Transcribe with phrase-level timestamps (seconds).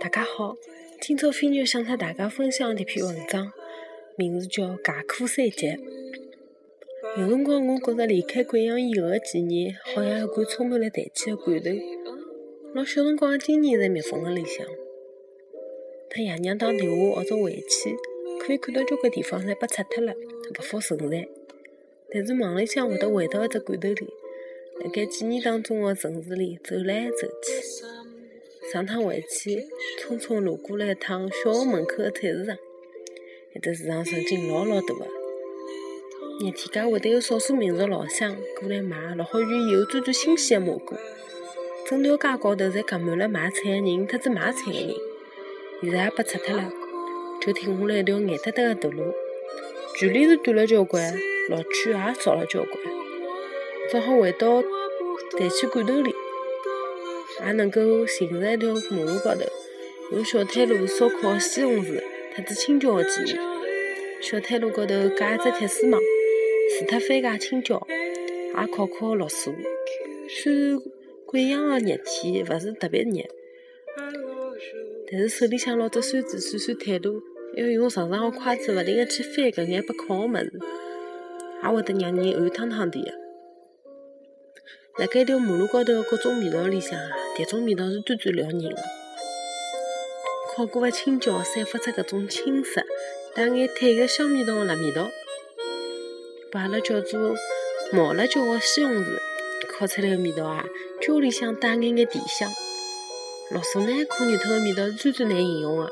[0.00, 0.56] 大家好，
[1.00, 3.52] 今朝飞鸟想和大家分享一篇文章，
[4.16, 5.78] 名字叫《介苦三杰》。
[7.20, 11.70] 有辰光，我觉着离开贵阳以后的几年，好像一罐充满了氮气的罐头。
[12.74, 14.66] 拿小辰光的经验在密封了里向，
[16.10, 17.96] 他爷娘打电话或者回去，
[18.40, 21.28] 可以看到交关地方侪被拆脱了，勿复存在。
[22.10, 24.08] 但是梦里向会得回到一只罐头里，
[24.82, 27.93] 辣盖记忆当中的城市里走来走去。
[28.74, 29.68] 上趟回去，
[30.00, 35.06] 匆匆路过了一趟小学门口的菜市场，埃只市场曾经老老大个。
[36.40, 40.96] 热天介会得有少数民族老乡过来买老好远以后最最新鲜的蘑菇，
[41.86, 44.96] 整条街高头侪挤满了买菜的人特子买菜的人。
[45.80, 46.72] 现在也被拆脱了，
[47.40, 49.14] 就停下来一条眼耷耷的大路，
[49.96, 51.14] 距离是短了交关，
[51.48, 52.76] 乐趣也少了交关。
[53.88, 54.64] 只好回到
[55.38, 56.12] 氮气罐头里。
[57.44, 59.40] 也能够寻着一条马路高头
[60.12, 62.02] 用小摊路烧烤西红柿
[62.34, 63.36] 特子青椒的记忆。
[64.20, 66.00] 小摊路高头架一只铁丝网，
[66.78, 69.54] 除脱番茄、青椒，也烤烤绿薯。
[70.28, 70.80] 虽然
[71.26, 73.22] 贵阳的热天勿是特别热，
[75.10, 77.22] 但是手里向拿只扇子扇扇摊路，
[77.56, 80.52] 要用长长的筷子勿停的去翻搿眼被烤的物事，
[81.62, 83.23] 也会得让人汗汤汤的。
[84.96, 88.76] 辣盖一条马路高头的各种味道里向啊，迭种味道是最最撩人的。
[90.54, 92.80] 烤过的青椒散发出搿种青涩、
[93.34, 95.10] 带眼淡的香味道辣味道，
[96.52, 97.34] 把阿拉叫做
[97.92, 99.18] 毛辣椒的西红柿
[99.68, 100.64] 烤出来的味道啊，
[101.00, 102.48] 椒里向带眼眼甜香。
[103.50, 105.90] 绿薯呢，烤热脱的味道是最最难形容的，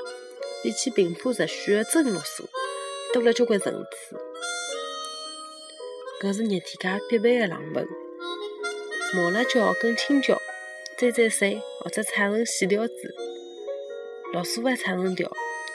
[0.63, 2.49] 比起平铺直叙的真绿薯，
[3.13, 4.17] 多了交关层次。
[6.21, 7.85] 搿是热天家必备的冷饭。
[9.15, 10.41] 毛辣椒跟青椒
[10.99, 13.15] 蘸蘸水，或者炒成细条子。
[14.33, 15.31] 绿薯还炒成条，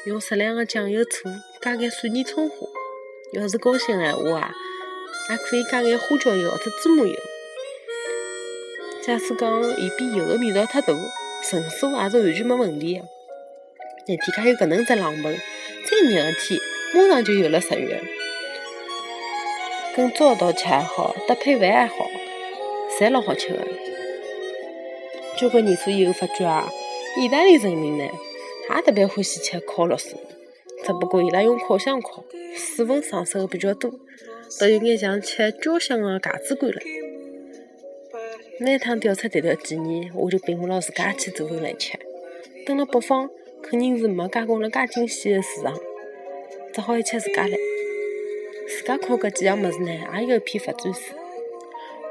[0.05, 1.29] 用适量的酱油、醋，
[1.61, 2.67] 加点蒜泥葱花。
[3.33, 4.55] 要是高兴的话啊，
[5.27, 7.15] 还可以加点花椒油或者芝麻油。
[9.03, 10.87] 假使讲伊比油的味道太大，
[11.47, 13.01] 纯素也是完全没问题的。
[14.07, 15.35] 热天家有搿能只冷饭，
[15.85, 16.59] 再热的天，
[16.95, 17.95] 马上就有了食欲。
[19.95, 22.06] 跟早一道吃还好，搭配饭还好。
[22.89, 23.67] 侪老好吃的，
[25.37, 26.71] 交关年数以后发觉啊，
[27.17, 30.15] 意大利人民呢也特别欢喜吃烤肉丝，
[30.83, 32.23] 只不过伊拉用烤箱烤，
[32.55, 33.91] 水分上手比较多，
[34.59, 36.77] 都有眼像吃焦香的架子干了。
[38.59, 41.99] 那趟调出这条记忆，我就屏牢自家去做饭来吃。
[42.65, 43.29] 等了北方，
[43.61, 45.79] 肯定是没加工了介精细的市场，
[46.73, 47.55] 只好一吃自家来。
[48.67, 51.13] 自家烤搿几样物事呢，也有一片发展史。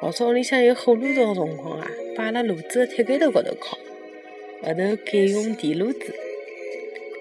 [0.02, 3.78] 老早屋里向有火炉灶的辰光啊，摆辣炉子的铁盖头高头烤，
[4.62, 6.14] 后头改用电炉子，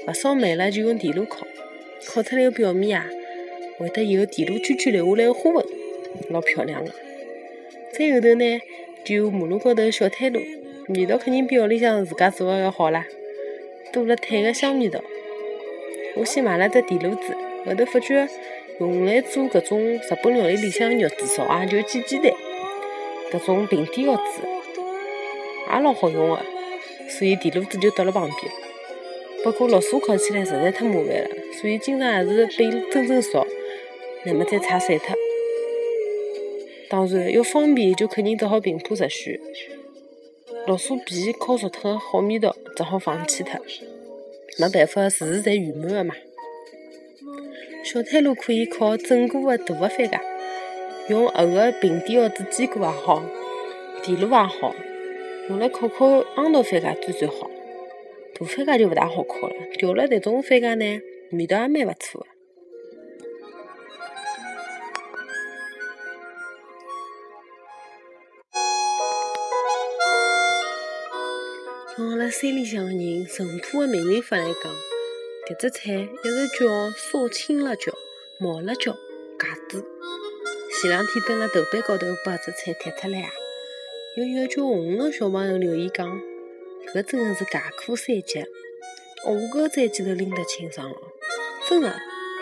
[0.08, 1.48] 勿烧煤了就用电炉烤，
[2.06, 3.10] 烤出来的表面啊，
[3.78, 5.66] 会得有电炉圈圈留下来的花纹，
[6.30, 6.92] 老漂亮的。
[7.94, 8.62] 再后头呢，
[9.06, 10.42] 就有马路高头小摊路，
[10.90, 13.06] 味道肯定比屋里向自家做的要好啦，
[13.94, 15.02] 多了炭的香味道。
[16.18, 17.34] 我先买了只电炉子，
[17.66, 18.28] 后头发觉
[18.82, 22.34] 用来做搿种日本料理里向肉至少啊就几简单。
[23.40, 24.42] 搿种平底锅子
[25.72, 26.46] 也老好用的，
[27.10, 28.52] 所以电炉子就搭辣旁边。
[29.44, 31.30] 不过绿薯烤起来实在太麻烦了，
[31.60, 33.46] 所以经常还是被蒸蒸熟，
[34.24, 35.16] 乃末再炒散脱。
[36.90, 39.42] 当然要方便，就肯定只好平铺直叙。
[40.68, 43.60] 绿薯皮烤熟脱的好味道，只好放弃脱。
[44.58, 46.16] 没办法，事事侪圆满的嘛。
[47.84, 50.35] 小摊路可以烤整个的大的番茄。
[51.08, 53.22] 用厚的平底锅子煎过也好，
[54.02, 54.76] 电炉也好，
[55.50, 57.48] 用来烤烤昂头番茄最最好。
[58.34, 61.02] 大番茄就勿大好烤了，调了迭种番茄呢，
[61.32, 62.28] 味道也蛮勿错的。
[72.00, 74.74] 用阿拉山里向的人淳朴的命名法来讲，
[75.48, 77.94] 迭只菜一直叫烧青辣椒、
[78.40, 78.92] 毛辣椒、
[79.38, 79.95] 茄子。
[80.86, 83.32] 前两天蹲辣豆瓣高头把搿只菜贴出来啊，
[84.18, 86.22] 有一个叫红的小朋友留言讲
[86.94, 88.46] ：“搿真的是介苦三杰，
[89.26, 90.96] 我搿再记头拎得清爽哦，
[91.68, 91.90] 真的，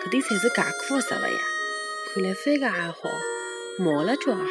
[0.04, 1.40] 搿点才是介苦的食物呀。
[2.12, 3.08] 看来番茄也好，
[3.78, 4.44] 毛辣椒也好，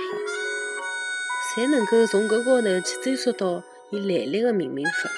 [1.55, 5.11] 侪能够从搿高头去追溯到伊来历的命名法。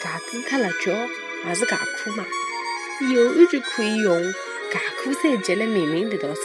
[0.00, 0.90] 茄子和辣椒
[1.46, 2.24] 也是介苦嘛，
[3.02, 4.32] 以后完全可以用。”
[4.72, 6.40] 介苦三杰来命名迭道菜，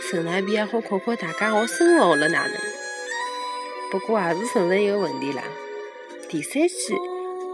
[0.00, 2.54] 顺带便也好考考大家学生物学了哪能。
[3.90, 5.42] 不过也是存在一个问题啦，
[6.28, 6.94] 第三期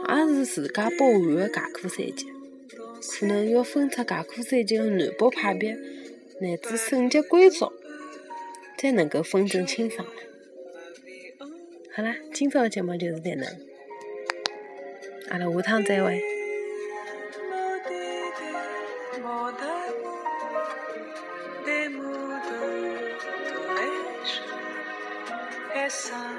[0.06, 2.26] 也是自家包含的架课三级，
[3.18, 5.74] 可能要分出架课三级的南北派别，
[6.40, 7.72] 乃至省级规则，
[8.76, 10.12] 才能够分正清爽了。
[11.94, 13.46] 好了，今朝的节目就是这能，
[15.30, 16.22] 阿拉下趟再会。
[21.64, 23.20] des mots dont
[23.68, 23.76] on
[25.76, 26.29] é et.